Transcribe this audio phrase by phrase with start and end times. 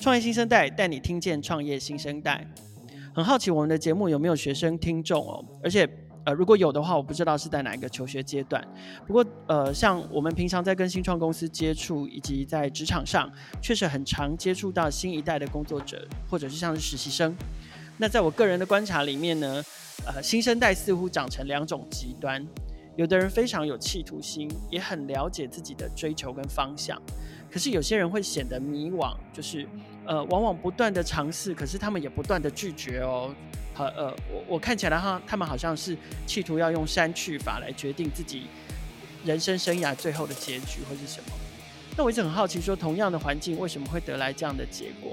[0.00, 2.46] 创业新生代带你听见创业新生代。
[3.14, 5.44] 很好奇我们的节目有没有学生听众哦？
[5.62, 5.86] 而且
[6.24, 8.66] 呃，如果有的话，我不知道是在哪一个求学阶段。
[9.06, 17.36] 不过呃，像我们平常在跟新创公司接触，以及在职场上，确实很常接触到新一代的工作者，或者是像是实习生。
[17.98, 19.62] 那在我个人的观察里面呢，
[20.06, 22.42] 呃，新生代似乎长成两种极端。
[22.96, 27.00] 有的人非常有企图心，也很了解自己的追求跟方向，
[27.50, 29.66] 可是有些人会显得迷惘，就是
[30.06, 33.34] 呃，往往不断的尝试，可是他们也不断的拒绝哦。
[33.74, 35.96] 和呃，我我看起来哈，他们好像是
[36.26, 38.42] 企图要用删去法来决定自己
[39.24, 41.30] 人生生涯最后的结局会是什么。
[41.96, 45.12] 那我一直很好奇，说同样的环境为什么会得来这样的结果？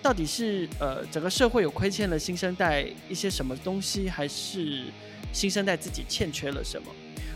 [0.00, 4.84] 到底是呃整个社会有亏欠了新生代一些什么东西，还是
[5.32, 6.88] 新生代自己欠缺了什么？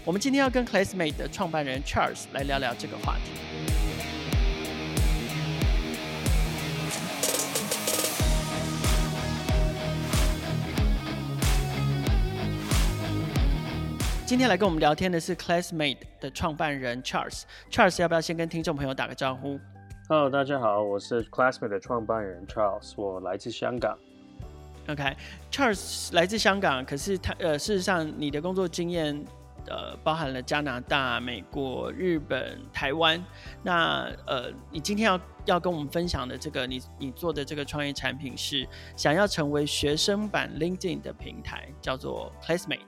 [0.04, 3.71] 我们今天要跟 Classmate 的创办人 Charles 来聊聊这个话题。
[14.32, 17.42] 今天来跟我们聊天的是 Classmate 的创办人 Charles。
[17.70, 19.60] Charles 要不要先跟听众朋友打个招呼
[20.08, 23.94] ？Hello，大家好，我是 Classmate 的创办人 Charles，我来自香港。
[24.88, 29.22] OK，Charles 来自香港，可是他呃，事实上你的工作经验。
[29.66, 33.22] 呃，包含了加拿大、美国、日本、台湾。
[33.62, 42.80] 那呃，你今天要要跟我们分享的这个，你你做的这个创业产品是想要成为学生版 LinkedIn 的平台，叫做 Classmate。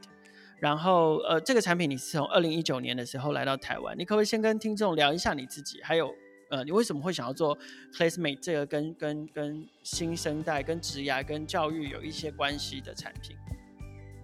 [0.58, 5.82] 然后呃，这个产品你是从二零一九年的时候来到台湾，你可不可以先跟听众聊一下你自己？
[5.82, 6.14] 还有
[6.50, 7.56] 呃，你为什么会想要做
[7.92, 13.36] Classmate 这个跟跟跟新生代、跟职涯、跟教育有一些关系的产品？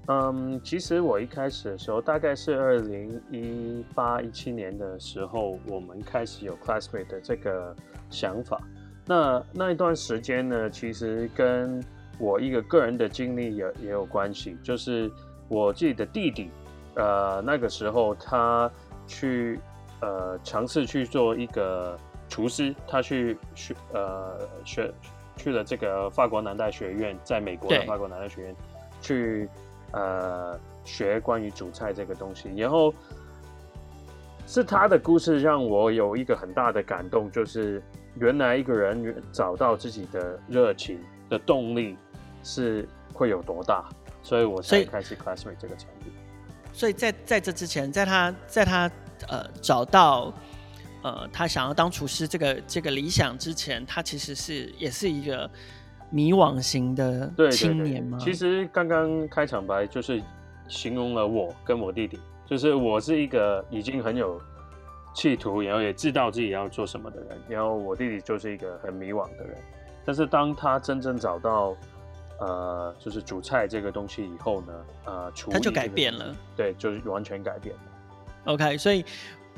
[0.07, 7.75] 嗯，其实我一开始的时候，大概是二零一八一七年的时候，我们开始有 Classmate 的这个
[8.09, 8.61] 想法。
[9.07, 11.83] 那那一段时间呢，其实跟
[12.19, 15.11] 我一个个人的经历也也有关系，就是
[15.51, 16.51] 我自己的弟弟，
[16.95, 18.71] 呃，那个时候他
[19.07, 19.61] 去
[20.01, 21.99] 呃尝试去做一个
[22.31, 24.91] 厨师，他去学呃学
[25.37, 28.57] 去了这个法国南大学院，在美国的法国南大学院
[29.03, 29.47] 去。
[29.93, 32.95] 呃，学关于煮菜这个东西，然后
[34.47, 37.83] 是他的故事让我有一个很大的感动，就是
[38.15, 40.97] 原来一个人找到自己的热情
[41.29, 41.97] 的动力
[42.45, 43.89] 是会有多大，
[44.23, 46.13] 所以我才开始 Classmate 这个产品。
[46.73, 48.91] 所以在在这之前，在他在他
[49.29, 50.33] 呃找到
[51.03, 55.51] 呃他想要当厨师这个这个理想之前，他其实是也是一个。
[56.13, 58.19] 迷惘型的青年吗？
[58.19, 60.21] 对对对，其实刚刚开场白就是
[60.67, 64.37] 形容了我跟我弟弟，就是我是一个已经很有
[65.15, 69.57] 企图，然后也知道自己要做什么的人，然后我弟弟就是一个很迷惘的人。
[70.05, 71.77] 但是当他真正找到
[72.41, 77.83] 呃，就是煮菜这个东西以后呢，呃，厨艺他就改变了，对，就是完全改变了。
[78.47, 79.05] OK，所以。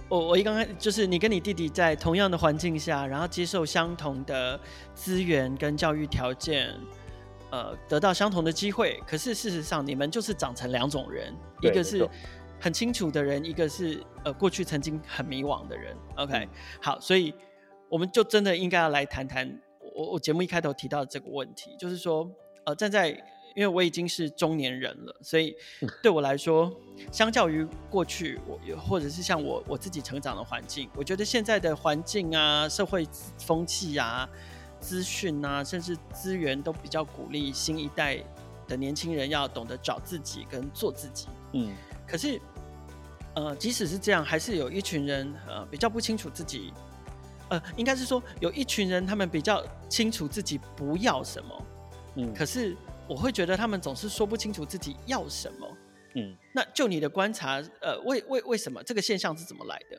[0.09, 4.60] 我我一刚开就是你跟你弟弟在同样的环境下，然后接受相同的
[4.94, 6.75] 资源跟教育条件，
[7.50, 9.00] 呃，得到相同的机会。
[9.06, 12.06] 可是事实上，你们就是长成两种人，一个是
[12.60, 15.97] 很清楚的人，一个是呃过去曾经很迷惘的人。
[16.16, 16.49] OK，嗯，
[16.82, 17.32] 好，所以
[17.88, 19.50] 我们就真的应该要来谈谈
[19.94, 22.31] 我我节目一开头提到的这个问题，就是说
[22.65, 23.23] 呃站在。
[23.55, 25.55] 因为我已经是中年人了，所以
[26.03, 26.75] 对我来说，
[27.12, 33.06] 相较于过去，我或者是像我我自己成长的环境，我觉得现在的环境啊、社会
[33.39, 34.27] 风气啊、
[34.81, 38.25] 资讯啊，甚至资源都比较鼓励新一代
[38.67, 41.29] 的年轻人要懂得找自己跟做自己。
[41.53, 41.75] 嗯，
[42.09, 42.41] 可是，
[43.34, 46.73] 呃，即使是这样，还是有一群人呃比较不清楚自己，
[47.50, 51.67] 呃，应该是说有一群人他们比较清楚自己不要什么。
[52.17, 52.77] 嗯，可是。
[53.09, 55.77] 我会觉得他们总是说不清楚自己要什么，
[56.15, 59.99] 嗯，那就你的观察，呃，为为为什么这个现象是怎么来的？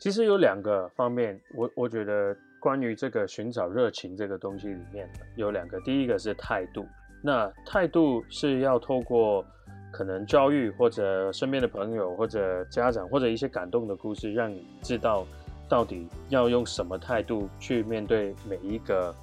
[0.00, 6.84] 其实有两个方面，我我觉得关于这个寻找热情这个东西里面有两个，第一个是态度，
[7.22, 9.44] 那态度是要透过
[9.92, 15.26] 可能教育或者身边的朋友或者家长或者一些感动的故事，让你知道
[15.68, 19.14] 到底要用什么态度去面对每一个。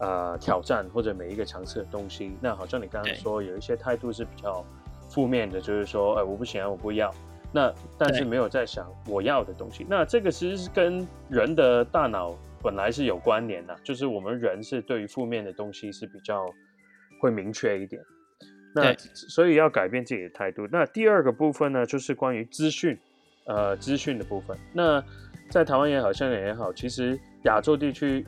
[0.00, 4.64] 呃，挑战或者每一个尝试的东西，那好像你刚刚说有一些态度是比较
[5.08, 7.14] 负面的，就是说，哎，我不喜欢，我不要。
[7.52, 9.86] 那但是没有在想我要的东西。
[9.88, 16.52] 那这个其实是跟人的大脑本来是有关联的，就是我们人是对于负面的东西是比较
[17.20, 18.02] 会明确一点。
[18.74, 18.92] 那
[19.28, 20.66] 所以要改变自己的态度。
[20.72, 22.98] 那第二个部分呢，就是关于资讯，
[23.46, 24.58] 呃，资讯的部分。
[24.72, 25.00] 那
[25.48, 28.26] 在台湾也好，香港也好，其实亚洲地区。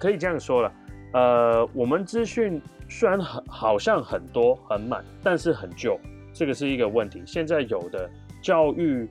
[0.00, 0.72] 可以这样说了，
[1.12, 6.00] 呃，我们资讯虽然很好像很多很满，但是很旧，
[6.32, 7.22] 这个是一个问题。
[7.26, 8.08] 现在有的
[8.42, 9.06] 教育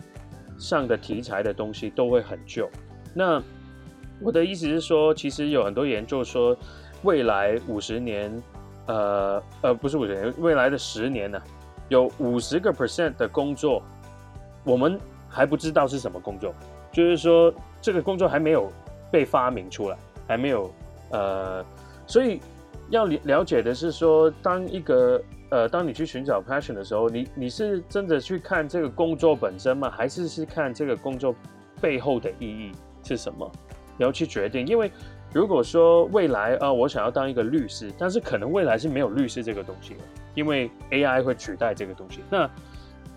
[0.57, 2.67] 上的题材的东西都会很旧。
[3.13, 3.39] 那
[4.19, 6.57] 我的意思是说，其实有很多研究说，
[7.03, 8.43] 未来五十年，
[8.87, 11.39] 呃呃，不是五十年，未来的十年呢、
[11.87, 13.81] 有五十个 percent 的工作，
[14.63, 14.99] 我们
[15.29, 16.51] 还不知道是什么工作，
[16.91, 18.71] 就是说这个工作还没有
[19.11, 19.97] 被发明出来，
[20.29, 20.71] 还没有
[21.09, 21.65] 呃，
[22.05, 22.39] 所以
[22.91, 29.89] 要了了解的是说，当一个呃，当你去寻找 passion 的时候，你你是真的去看这个工作本身吗？
[29.89, 31.35] 还是是看这个工作
[31.81, 32.71] 背后的意义
[33.03, 33.51] 是什么？
[33.97, 34.91] 你要去决定，因为
[35.33, 40.01] 如果说未来啊、我想要当一个律师，但是可能未来是没有律师这个东西的，
[40.35, 42.21] 因为 AI 会取代这个东西。
[42.29, 42.47] 那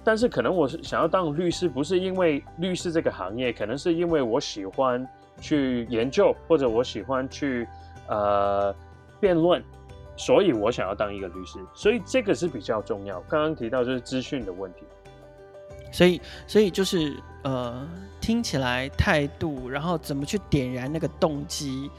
[0.03, 5.07] 但是可能我是想要当律师，不是因为律师这个行业，可能是因为我喜欢
[5.43, 7.69] 去研究，或者我喜欢去
[8.09, 8.75] 呃
[9.21, 9.63] 辩论，
[10.17, 11.59] 所以我想要当一个律师。
[11.75, 13.21] 所以这个是比较重要。
[13.29, 14.85] 刚刚提到就是资讯的问题，
[15.93, 17.87] 所以所以就是呃。
[18.23, 21.91] 听起来态度，然后怎么去点燃那个动机，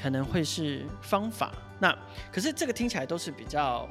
[0.00, 1.50] 可能会是方法。
[1.80, 1.92] 那
[2.30, 3.88] 可是这个听起来都是比较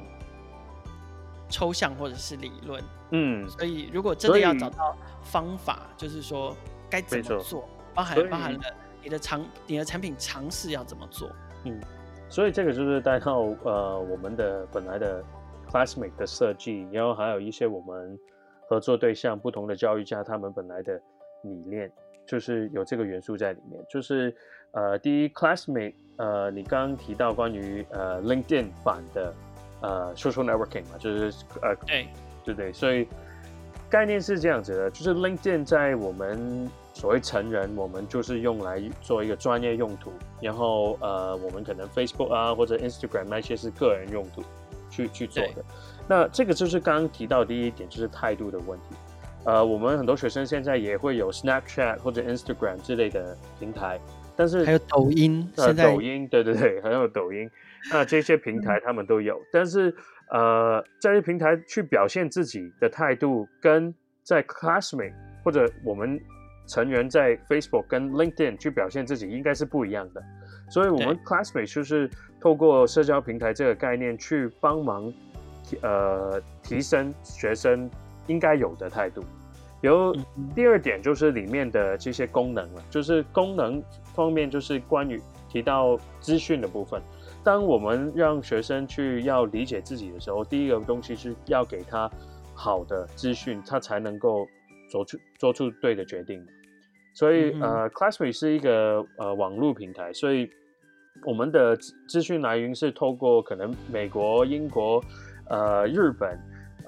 [1.50, 3.46] 抽象或者是理论，嗯。
[3.46, 6.56] 所以如果真的要找到方法，就是说
[6.88, 8.60] 该怎么做，包含包含了
[9.06, 11.30] 你的尝你的产品尝试要怎么做，
[11.64, 11.80] 嗯。
[12.28, 15.22] 所以这个就是带到呃我们的本来的
[15.70, 18.18] classmate 的设计，然后还有一些我们
[18.68, 21.00] 合作对象不同的教育家他们本来的。
[21.42, 21.88] 理念
[22.26, 24.34] 就是有这个元素在里面，就是
[24.72, 29.32] 呃，第一，classmate，呃，你刚刚提到关于呃 LinkedIn 版的
[29.80, 32.08] 呃 social networking 嘛，就是呃，对，
[32.44, 33.06] 对对，所以
[33.88, 40.10] 概念是这样子的，就是 LinkedIn 在我们所谓成人，我们就是用来做一个专业用途，
[40.40, 44.42] 然后呃，我们可能 Facebook 啊或者 Instagram 那些是个人用途
[44.88, 45.62] 去去做的，
[46.08, 48.96] 那这个就是刚刚提到的第一点，就是态度的问题。
[49.44, 54.00] 呃，我们很多学生现在也会有 Snapchat 或者 Instagram 之类的平台，
[54.34, 57.48] 但是还有抖音，呃，抖音，对对对，还有抖音，
[57.92, 59.94] 那这些平台他们都有，但是
[60.30, 65.12] 呃，在这平台去表现自己的态度，跟在 Classmate
[65.44, 66.18] 或者我们
[66.66, 70.22] 成员在 Facebook 跟 LinkedIn 去表现自己，应该是不一样的。
[70.70, 72.10] 所以，我们 Classmate 就是
[72.40, 75.12] 透过社交平台这个概念去帮忙
[75.82, 77.90] 呃提升学生。
[78.28, 79.22] 应该有的态度。
[79.82, 80.12] 有
[80.52, 83.80] 第二点就是里面的这些功能了，就是功能
[84.16, 87.00] 方面就是关于提到资讯的部分。
[87.44, 92.10] 当我们让学生去要理解自己的时候，第一个东西是要给他
[92.52, 94.44] 好的资讯，他才能够
[94.90, 96.44] 做出做出对的决定。
[97.16, 100.50] 所以，嗯、呃，Classmate 是一个呃网络平台，所以
[101.24, 101.74] 我们的
[102.06, 105.02] 资讯来源是透过可能美国、英国、
[105.48, 106.38] 呃日本。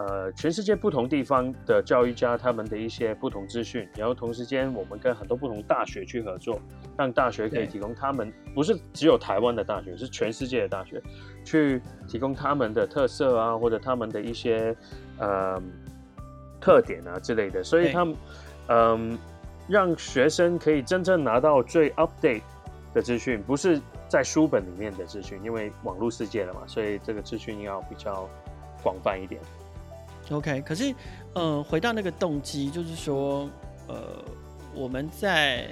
[0.00, 6.60] 呃，全世界不同地方的教育家，他们的一些不同资讯，然后同时间我们跟很多不同大学去合作，
[6.96, 11.02] 让大学可以提供他们，不是只有台湾的大学，是全世界的大学，
[11.44, 14.72] 去提供他们的特色啊，或者他们的一些
[15.18, 15.60] 呃
[16.60, 18.14] 特点啊之类的，所以他们
[18.68, 19.18] 嗯、呃，
[19.68, 22.42] 让学生可以真正拿到最 update
[22.94, 28.28] 的资讯，不是在书本里面的资讯，因为网络世界了嘛，所以这个资讯要比较
[28.82, 29.40] 广泛一点。
[30.30, 30.94] OK，可是，
[31.34, 33.48] 呃，回到那个动机，就是说，
[33.86, 34.24] 呃，
[34.74, 35.68] 我们在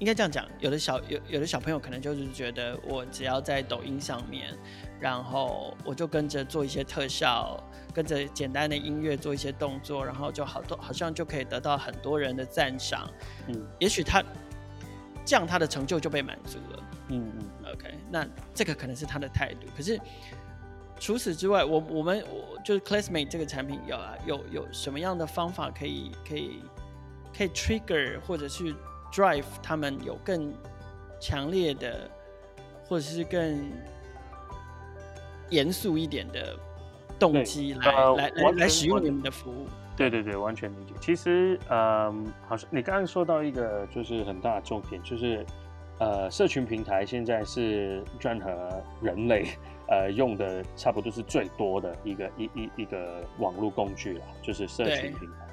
[0.00, 4.52] 应该这样讲，有的小有有的小朋友可能就是觉得，我只要在抖音上面，
[4.98, 7.62] 然后我就跟着做一些特效，
[7.94, 13.08] 跟着简单的音乐做一些动作，然后就好多好像就可以得到很多人的赞赏。
[13.46, 14.24] 嗯，也许他
[15.24, 16.82] 这样他的成就就被满足了。
[17.08, 20.00] 嗯嗯，OK，那这个可能是他的态度，可是。
[21.02, 26.62] 除此之外，我我们我就是 Classmate 这个产品有啊，有有什么样的方法可以可以
[27.34, 28.74] 可以 trigger 或者是
[29.12, 30.52] drive 他们有更
[31.20, 32.10] 强烈的，
[32.84, 33.70] 或者是更
[35.48, 36.56] 严肃一点的
[37.18, 39.66] 动机来、呃、来来来使用你们的服务？
[39.96, 40.94] 对对对，完全理解。
[41.00, 45.44] 其实，嗯，好像你刚刚说到一个就是很大的重点，就是
[45.98, 49.46] 呃，社群平台现在是任何人类。
[49.92, 55.48] 呃，用的差不多是最多的一个一一一个网络工具了，就是社群平台。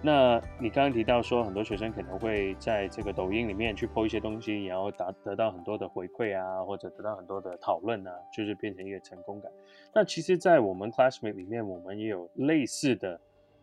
[0.00, 9.50] 那你刚刚提到说，很多学生可能会在这个抖音里面去 po 一些东西，然后达得到很多的回馈啊，或者得到很多的讨论啊，就是变成一个成功感。
[9.92, 13.20] 那其实，在我们 Classmate 里面，我们也有类似的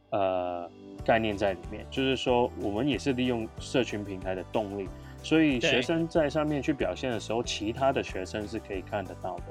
[0.09, 0.69] 呃
[1.05, 4.89] 概念在里面，就是说，我们也是利用社群平台的动力，
[5.23, 9.43] 所以学生在上面去表现的时候，其他的学生是可以看得到的。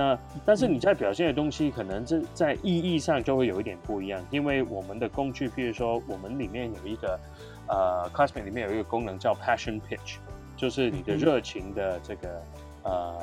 [0.00, 7.20] 那但是你在表现的东西，可能这在意义上就会有一点不一样，因为我们的工具，譬如说我们里面有一个
[7.68, 10.16] 呃，Classmate 里面有一个功能叫 Passion Pitch，
[10.56, 12.42] 就是你的热情的这个
[12.84, 13.18] 呃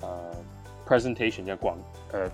[0.00, 0.34] 呃
[0.86, 1.76] presentation 叫广
[2.12, 2.30] 呃。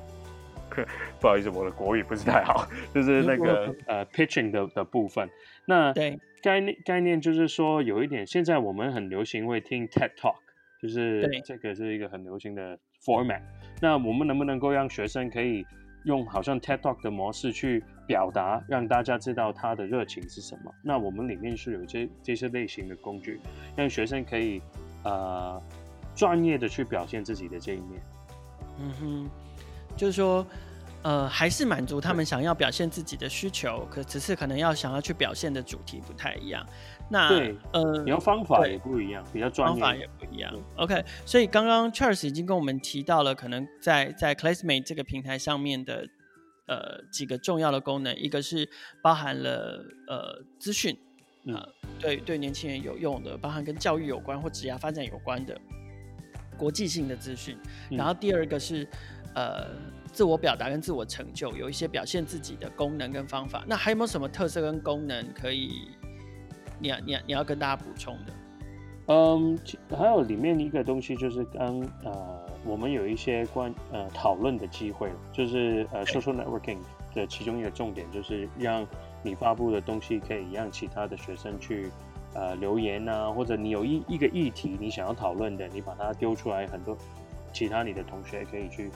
[1.21, 5.29] 不好意思，我的国语不是太好， 就是那个 呃 pitching 的的部分。
[5.67, 10.37] 那对概念概念就是说，有一点，现在我们很流行会听 TED Talk，
[10.81, 13.43] 就是这个是一个很流行的 format。
[13.83, 15.67] 那我们能不能够让学生可以
[16.05, 20.73] 用好像 TED Talk 的模式去表达，让大家知道他的热情是什么？
[20.83, 23.41] 那我们里面是有这这些类型的工具，
[23.75, 24.63] 让学生可以
[25.03, 25.61] 呃
[26.15, 28.01] 专业的去表现自己的这一面。
[28.79, 29.31] 嗯哼。
[29.97, 30.47] 就是说，
[31.03, 36.65] 呃，还是满足他们想要表现自己的需求，可只是可能要想要去表现的主题不太一样。
[37.11, 40.55] 那对，呃，你要方法也不一样，比较专业，方法也不一样。
[40.77, 46.07] OK，所以刚刚 Charles 已经跟我们提到了，可能在在 Classmate 这个平台上面的
[46.67, 48.69] 呃几个重要的功能，一个是
[49.03, 50.97] 包含了呃资讯，
[51.47, 51.69] 呃，
[51.99, 55.61] 对对年轻人有用的，包含跟教育有关或职业发展有关的
[56.57, 57.59] 国际性的资讯。
[57.91, 58.87] 然后第二个是。
[59.35, 59.67] 呃，
[60.13, 65.89] 自我表达跟自我成就有一些表现自己的功能跟方法，那还有没有什么特色跟功能可以
[66.79, 68.33] 你要你要你要跟大家补充的？
[69.07, 69.59] 嗯，
[69.97, 76.79] 还有里面一个东西就是刚呃，我们有一些关呃讨论的机会，就是呃 social networking
[77.15, 78.87] 的其中一个重点就是让
[79.23, 81.91] 你发布的东西可以让其他的学生去
[82.35, 86.97] 呃留言啊，或者你有一一个议题你想要讨论的，你把它丢出来，很多
[87.53, 88.91] 其他你的同学可以去。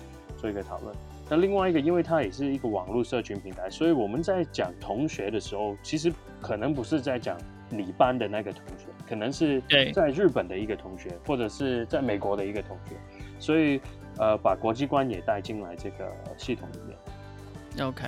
[0.47, 0.95] 做一个讨论。
[1.29, 7.37] 那另外一个，因为它也是一个网络社群平台，所以我们在讲同学的时候，其实可能不是在讲
[7.69, 9.61] 你班的那个同学，可能是
[9.93, 12.95] 在日本的一个同学，或者是在美国的一个同学。
[13.41, 13.81] 所以，
[14.19, 17.89] 呃，把国际观也带进来这个系统里面。
[17.89, 18.05] OK，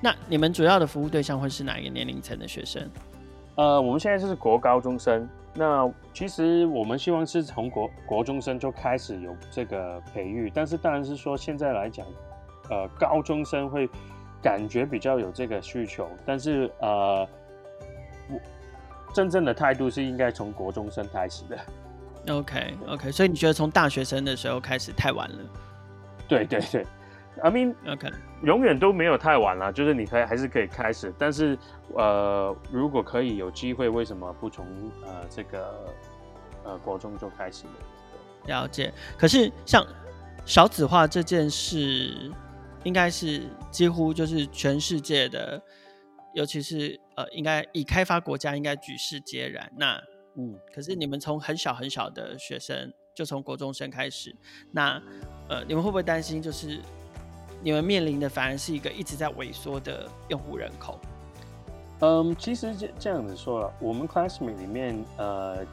[0.00, 2.82] 那你们主要的服务对象会是哪一个年龄层的学生？
[3.56, 5.28] 呃，我们现在就是国高中生。
[5.54, 12.04] 那其实我们希望是从国国中生就开始有这个培育，但是当然是说现在来讲，
[12.70, 13.88] 呃，高中生会
[14.42, 17.26] 感觉比较有这个需求，但是呃，
[18.28, 18.40] 我
[19.14, 21.56] 真正的态度是应该从国中生开始的。
[22.34, 25.38] OK OK，所以你觉得从大学生的时候开始太晚了？
[26.26, 26.84] 对对对。
[27.42, 28.10] I mean, OK，
[28.42, 31.58] 永远都没有太晚了，就是你可以还是可以开始，但是
[31.94, 34.64] 呃，如果可以有机会，为什么不从
[35.04, 35.92] 呃这个
[36.64, 37.72] 呃国中就开始呢？
[38.46, 38.92] 了解。
[39.18, 39.84] 可是像
[40.46, 42.30] 少子化这件事，
[42.84, 45.60] 应该是几乎就是全世界的，
[46.34, 49.70] 尤其是呃，应该以开发国家应该举世皆然。
[49.76, 50.00] 那
[50.36, 54.34] 嗯，可是你们从很小很小的学生，就从国中生开始，
[54.70, 55.02] 那
[55.48, 56.78] 呃，你们会不会担心就是？
[57.64, 61.00] 你们面临的反而是一个一直在萎缩的用户人口。
[62.00, 65.64] 嗯，其实这这样子说了，我们 Classmate 里面，呃，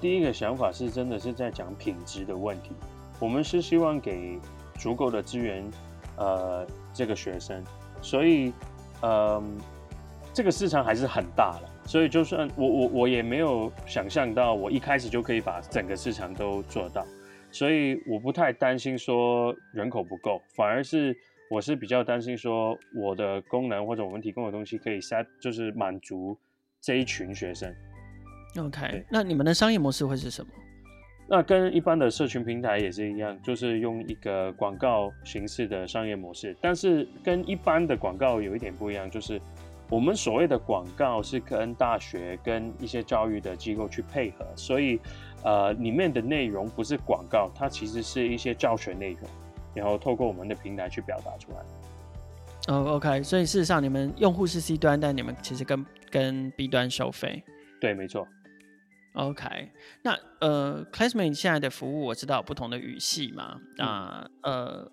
[0.00, 2.70] 第一个想法是真的是在讲品质的问题。
[3.20, 4.38] 我们是希望给
[4.78, 5.70] 足够的资源，
[6.16, 7.62] 呃，这个学生，
[8.00, 8.54] 所以，
[9.02, 9.58] 嗯，
[10.32, 11.68] 这个市场还是很大的。
[11.86, 17.04] 所以，就算我我我也没有想象到，我一开始就可以把整个市场都做到。
[17.54, 21.16] 所以我不太担心说人口不够，反而是
[21.48, 26.36] 我是比较担心说我的功能或者我们提供的东西可以 set 就是满足
[26.80, 27.72] 这一群学生。
[28.58, 30.50] OK，那你们的商业模式会是什么？
[31.26, 39.40] 那跟一般的社群平台也是一样，就是用一个广告形式的商业模式，但是跟一般的广告有一点不一样，就是
[39.94, 45.00] 我们所谓的广告是跟大学跟一些教育的机构去配合，所以。
[45.46, 49.28] 呃，里面的内容不是广告，它其实是一些教学内容，
[49.74, 51.58] 然后透过我们的平台去表达出来。
[52.68, 57.44] 哦，OK，所以事实上你们用户是 C 端，但你们其实跟跟 B 端收费。
[57.78, 58.26] 对，没错。
[59.12, 59.44] OK，
[60.00, 64.92] 那呃，Classmate 现在的服务我知道有不同的语系嘛，那、嗯、呃。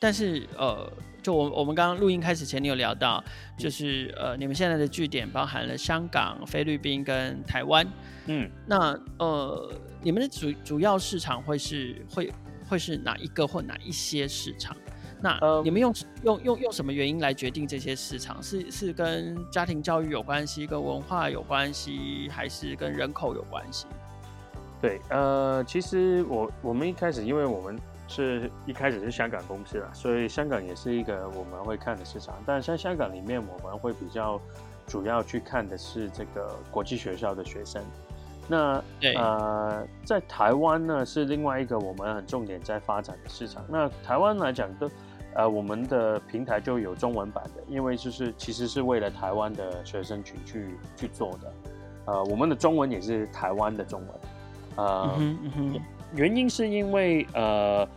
[0.00, 0.88] 但是呃，
[1.20, 3.22] 就我我们刚刚录音开始前，你有聊到，
[3.58, 7.84] 就是呃，你们现在的据点包含了香港、菲律宾跟台湾。
[8.26, 12.32] 嗯，那呃，你们的主主要市场会是会
[12.68, 14.76] 会是哪一个或哪一些市场？
[15.20, 18.40] 那你们用用用用什么原因来决定这些市场？
[18.40, 23.88] 是是跟家庭教育有关系，跟文化有关系，还是跟人口有关系？
[24.80, 27.76] 对，呃，其实我我们一开始，因为我们。
[28.08, 32.34] 是一开始是香港公司啦，所以香港也是一个我们会看的市场。
[32.44, 34.40] 但在香港里面，我们会比较
[34.86, 37.82] 主要去看的是这个国际学校的学生。
[38.48, 38.82] 那
[39.14, 43.62] 呃，在台湾呢是另外一个我们很重点在发展的市场。
[43.68, 44.90] 那台湾来讲都，
[45.34, 51.52] 呃，我们的平台就有中文版的，因为就是其实是为了台湾的学生群去去做的。
[52.06, 54.08] 呃，我们的中文也是台湾的中文。
[54.76, 55.80] 呃，嗯嗯、
[56.14, 57.88] 原因是因为呃。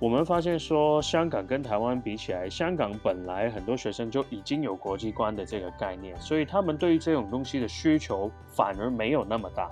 [0.00, 9.68] 我们发现说，香港跟台湾比起来，香港本来很多学生就已经有国际观的这个概念，所以他们对于这种东西的需求反而没有那么大。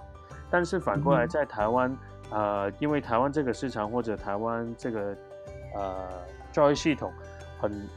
[0.50, 1.96] 但是反过来，在台湾，
[2.30, 5.16] 呃，因为台湾这个市场或者台湾这个
[5.76, 5.94] 呃
[6.50, 7.12] 教育系统
[7.60, 7.88] 很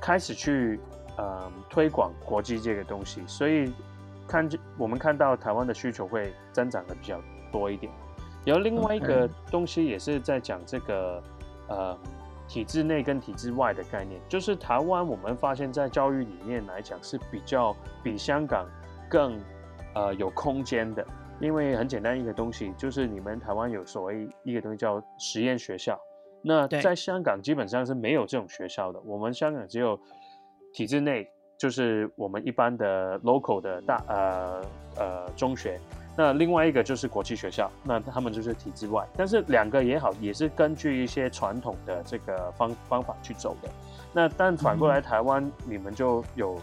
[0.00, 0.80] 开始去
[1.18, 3.70] 呃推广国际这个东西，所以
[4.26, 4.48] 看
[4.78, 7.20] 我们看到台湾的需求会增长的比较
[7.52, 7.92] 多一点。
[8.46, 11.20] 然后另外一个东西也是在讲这个，
[11.68, 11.98] 呃，
[12.46, 17.74] 体制内跟体制外的概念，就是台湾我们发现，在教育里面来讲是比较
[18.04, 18.64] 比香港
[19.10, 19.36] 更
[19.94, 21.04] 呃有空间的，
[21.40, 26.00] 因为很简单一个东西，就是你们台湾有所谓一个东西叫实验学校，
[26.40, 29.98] 那在香港基本上是没有这种学校的，我们香港只有
[30.72, 34.62] 体制内，就是我们一般的 local 的大呃
[34.96, 35.80] 呃中学。
[36.16, 43.68] 那另外一个就是国际学校，那他们就是体制外，但是两个也好，也是根据一些传统的这个方方法去走的。
[44.14, 46.58] 那但反过来台湾，嗯、你们就有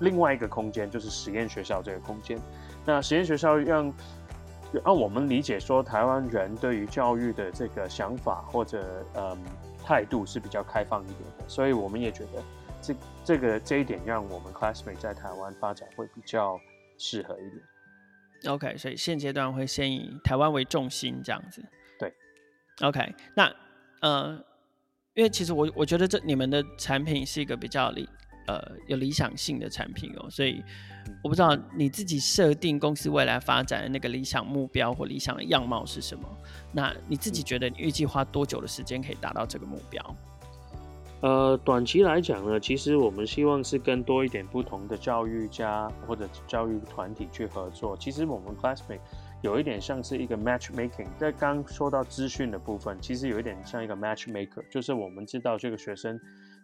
[0.00, 2.36] 另外一个空间，就是实验学校这个空间。
[2.84, 3.94] 那实验学校让
[4.84, 9.38] 让我们理解说，台湾人对于教育的这个想法或者嗯
[9.84, 12.42] 态度是比较开放一点的，所以我们也觉得
[12.82, 12.94] 这
[13.24, 16.60] 这个这一点让我们 classmate 在台湾发展会比较
[16.98, 17.62] 适合一点。
[18.44, 21.64] OK，所以现阶段会先以台湾为重心这样子。
[21.98, 22.12] 对
[22.82, 23.52] ，OK，那
[24.02, 24.44] 呃，
[25.14, 28.08] 因为其实我我觉得这你们的产品是一个比较理
[28.46, 30.62] 呃有理想性的产品哦，所以
[31.24, 36.28] 我不知道你自己设定公司未来发展的那个理想目标或理想的样貌是什么？
[36.72, 40.16] 那你自己觉得你预计花多久的时间可以达到这个目标？
[41.26, 47.96] 呃，短期来讲呢，其实我们希望是跟多一点不同的教育家或者教育团体去合作。
[47.96, 49.00] 其实我们 Classmate
[49.42, 56.16] 有一点像是一个 matchmaking，在刚说到资讯的部分，其实有一点像一个 matchmaker，就是我们知道这个学生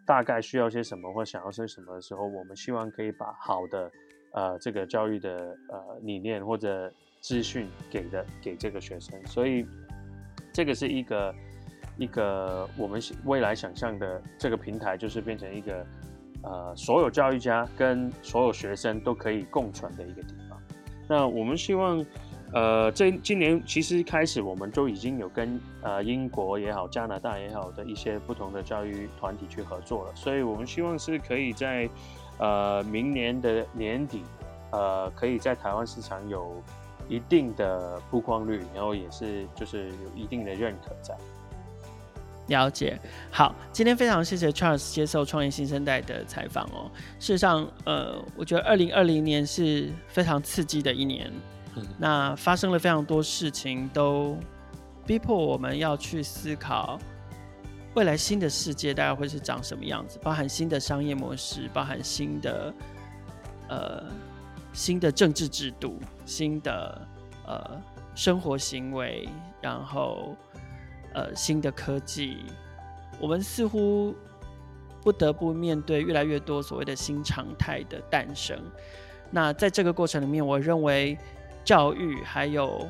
[0.06, 3.90] 大概需要些什么或想要些什么的时候，我们希望可以把好的
[4.32, 6.88] 呃这个教育的呃理念或者
[7.20, 9.66] 资讯给的给这个学生，所以
[10.52, 11.34] 这个是一个。
[12.02, 15.86] 一个我们未来想象的这个平台，就是变成一个
[16.42, 20.60] 呃，所有教育家跟所有学生都可以共存的一个地方。
[21.08, 22.04] 那我们希望，
[22.52, 30.12] 呃，这今年其实开始，我们就已经有跟呃英国也好、加拿大也好的一些不同的教育团体去合作了。
[30.16, 31.88] 所以我们希望是可以在
[32.38, 34.24] 呃明年的年底，
[34.72, 36.60] 呃，可以在台湾市场有
[37.08, 41.16] 一定的曝光率，然后也是就是有一定的认可在。
[42.48, 43.00] 了解，
[43.30, 46.90] 好，今天非常谢谢 Charles 接受创业新生代的采访哦。
[47.20, 51.32] 事实上，呃，我觉得二零二零年是非常刺激的一年，
[51.76, 54.36] 嗯，那发生了非常多事情，都
[55.06, 56.98] 逼迫我们要去思考
[57.94, 62.74] 未来新的世界大概会是长什么样子，包含新的商业模式，包含新的
[63.68, 64.02] 呃
[64.72, 67.06] 新的政治制度，新的
[67.46, 67.80] 呃
[68.16, 69.28] 生活行为，
[69.60, 70.36] 然后。
[71.14, 72.46] 呃，新的科技，
[73.20, 74.14] 我们似乎
[75.02, 78.58] 不得不面对越来越多所谓的新常态的诞生。
[79.30, 81.18] 那在这个过程里面，我认为
[81.64, 82.88] 教育还有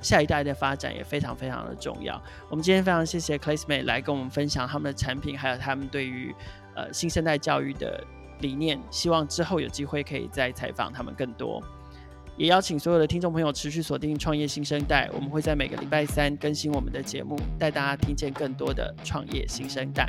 [0.00, 2.22] 下一代的发展也非常非常的重要。
[2.48, 6.34] 我们今天非常谢谢 Classmate 来跟我们分享他们的产品，还有他们对于
[6.74, 8.04] 呃新生代教育的
[8.40, 8.80] 理念。
[8.90, 11.62] 希望之后有机会可以再采访他们更多。
[12.38, 20.08] 也邀请所有的听众朋友持续锁定创业新生代，我们会在每个礼拜三更新我们的节目，带大家听见更多的创业新生代。